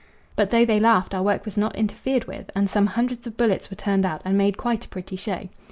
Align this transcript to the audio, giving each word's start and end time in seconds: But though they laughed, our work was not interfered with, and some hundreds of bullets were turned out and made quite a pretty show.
But 0.35 0.49
though 0.49 0.65
they 0.65 0.79
laughed, 0.79 1.13
our 1.13 1.21
work 1.21 1.45
was 1.45 1.57
not 1.57 1.75
interfered 1.75 2.25
with, 2.25 2.49
and 2.55 2.67
some 2.67 2.87
hundreds 2.87 3.27
of 3.27 3.37
bullets 3.37 3.69
were 3.69 3.75
turned 3.77 4.03
out 4.03 4.23
and 4.25 4.35
made 4.35 4.57
quite 4.57 4.83
a 4.83 4.89
pretty 4.89 5.15
show. 5.15 5.47